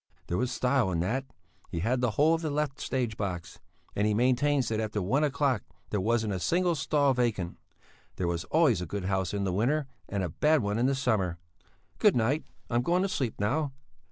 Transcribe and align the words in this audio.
There 0.25 0.37
was 0.39 0.51
style 0.51 0.89
in 0.91 0.99
that! 1.01 1.25
He 1.69 1.81
had 1.81 2.01
the 2.01 2.09
whole 2.17 2.33
of 2.33 2.41
the 2.41 2.49
left 2.49 2.81
stage 2.81 3.17
box, 3.17 3.59
and 3.95 4.07
he 4.07 4.15
maintains 4.15 4.67
that 4.69 4.79
after 4.79 4.99
one 4.99 5.23
o'clock 5.23 5.61
there 5.91 6.01
wasn't 6.01 6.33
a 6.33 6.39
single 6.39 6.73
stall 6.73 7.13
vacant; 7.13 7.59
there 8.15 8.25
was 8.27 8.43
always 8.45 8.81
a 8.81 8.87
good 8.87 9.05
house 9.05 9.31
in 9.31 9.43
the 9.43 9.53
winter 9.53 9.85
and 10.09 10.23
a 10.23 10.29
bad 10.29 10.63
one 10.63 10.79
in 10.79 10.87
the 10.87 10.95
summer. 10.95 11.37
Good 11.99 12.15
night, 12.15 12.43
I'm 12.67 12.81
going 12.81 13.03
to 13.03 13.09
sleep 13.09 13.35
now." 13.39 13.73